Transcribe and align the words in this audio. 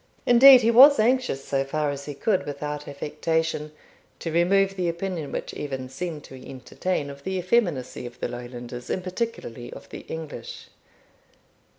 Indeed 0.25 0.61
he 0.61 0.71
was 0.71 0.97
anxious, 0.97 1.45
so 1.45 1.63
far 1.63 1.91
as 1.91 2.05
he 2.05 2.15
could 2.15 2.47
without 2.47 2.87
affectation, 2.87 3.71
to 4.17 4.31
remove 4.31 4.75
the 4.75 4.89
opinion 4.89 5.31
which 5.31 5.53
Evan 5.53 5.89
seemed 5.89 6.23
to 6.23 6.49
entertain 6.49 7.11
of 7.11 7.23
the 7.23 7.37
effeminacy 7.37 8.07
of 8.07 8.19
the 8.19 8.27
Lowlanders, 8.27 8.89
and 8.89 9.03
particularly 9.03 9.71
of 9.71 9.89
the 9.89 9.99
English. 10.07 10.69